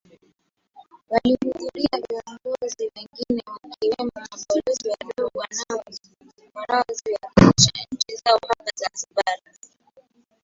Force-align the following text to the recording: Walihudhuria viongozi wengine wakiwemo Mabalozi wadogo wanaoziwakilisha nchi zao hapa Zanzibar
Walihudhuria 1.09 1.97
viongozi 2.09 2.83
wengine 2.95 3.43
wakiwemo 3.47 4.11
Mabalozi 4.15 4.89
wadogo 4.89 5.43
wanaoziwakilisha 6.53 7.85
nchi 7.91 8.15
zao 8.15 8.39
hapa 8.47 8.71
Zanzibar 8.75 9.37